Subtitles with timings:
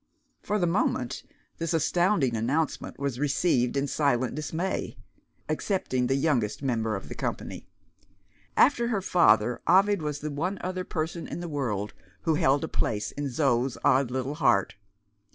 [0.41, 1.21] For the moment,
[1.59, 4.97] this astounding announcement was received in silent dismay
[5.47, 7.67] excepting the youngest member of the company.
[8.57, 11.93] After her father, Ovid was the one other person in the world
[12.23, 14.73] who held a place in Zo's odd little heart.